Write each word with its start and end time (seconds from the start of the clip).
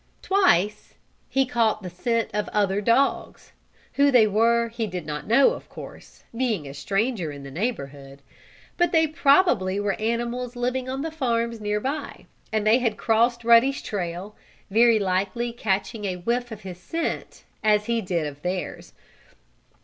Twice 0.23 0.95
he 1.29 1.45
caught 1.45 1.83
the 1.83 1.89
scent 1.91 2.31
of 2.33 2.49
other 2.49 2.81
dogs. 2.81 3.51
Who 3.93 4.09
they 4.09 4.25
were 4.25 4.69
he 4.69 4.87
did 4.87 5.05
not 5.05 5.27
know, 5.27 5.51
of 5.51 5.69
course, 5.69 6.23
being 6.35 6.67
a 6.67 6.73
stranger 6.73 7.31
in 7.31 7.43
the 7.43 7.51
neighborhood. 7.51 8.23
But 8.77 8.91
they 8.91 9.05
probably 9.05 9.79
were 9.79 9.93
animals 10.01 10.55
living 10.55 10.89
on 10.89 11.03
the 11.03 11.11
farms 11.11 11.61
nearby; 11.61 12.25
and 12.51 12.65
they 12.65 12.79
had 12.79 12.97
crossed 12.97 13.43
Ruddy's 13.43 13.83
trail, 13.83 14.35
very 14.71 14.97
likely 14.97 15.53
catching 15.53 16.05
a 16.05 16.15
whiff 16.15 16.51
of 16.51 16.61
his 16.61 16.79
scent 16.79 17.43
as 17.63 17.85
he 17.85 18.01
did 18.01 18.25
of 18.25 18.41
theirs. 18.41 18.93